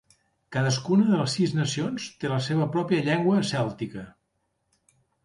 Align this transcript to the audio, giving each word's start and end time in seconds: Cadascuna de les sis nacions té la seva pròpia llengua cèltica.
Cadascuna 0.55 1.03
de 1.09 1.19
les 1.19 1.35
sis 1.39 1.53
nacions 1.57 2.07
té 2.23 2.31
la 2.31 2.39
seva 2.45 2.67
pròpia 2.77 3.05
llengua 3.09 3.45
cèltica. 3.51 4.07